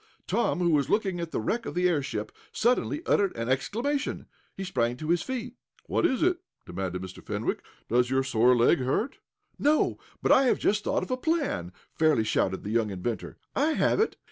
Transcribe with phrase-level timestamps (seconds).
[0.25, 4.25] Tom, who was looking at the wreck of the airship, suddenly uttered an exclamation.
[4.57, 5.53] He sprang to his feet.
[5.85, 7.23] "What is it?" demanded Mr.
[7.23, 7.63] Fenwick.
[7.87, 9.19] "Does your sore leg hurt you?"
[9.63, 13.37] "No, but I have just thought of a plan!" fairly shouted the young inventor.
[13.55, 14.15] "I have it!